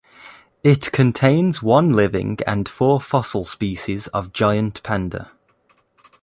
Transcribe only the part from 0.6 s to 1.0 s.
It